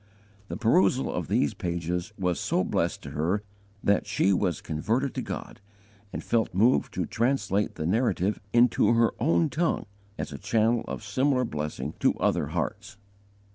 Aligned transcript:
The 0.47 0.57
perusal 0.57 1.13
of 1.13 1.27
these 1.27 1.53
pages 1.53 2.11
was 2.17 2.39
so 2.39 2.63
blest 2.63 3.03
to 3.03 3.11
her 3.11 3.43
that 3.83 4.07
she 4.07 4.33
was 4.33 4.59
converted 4.59 5.13
to 5.13 5.21
God, 5.21 5.61
and 6.11 6.23
felt 6.23 6.55
moved 6.55 6.91
to 6.95 7.05
translate 7.05 7.75
the 7.75 7.85
Narrative 7.85 8.39
into 8.51 8.93
her 8.93 9.11
own 9.19 9.51
tongue 9.51 9.85
as 10.17 10.31
a 10.31 10.39
channel 10.39 10.83
of 10.87 11.03
similar 11.03 11.45
blessing 11.45 11.93
to 11.99 12.15
other 12.15 12.47
hearts. 12.47 12.97